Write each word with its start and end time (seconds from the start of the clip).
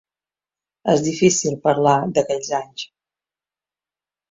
És 0.93 1.03
difícil 1.07 1.59
parlar 1.67 1.95
d’aquells 2.17 2.51
anys. 2.63 2.89